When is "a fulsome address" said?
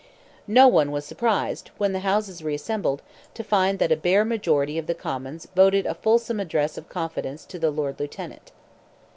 5.85-6.75